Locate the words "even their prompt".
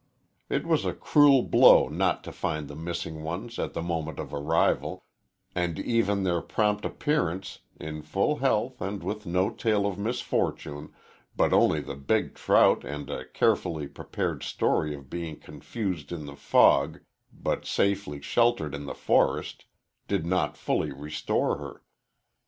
5.77-6.85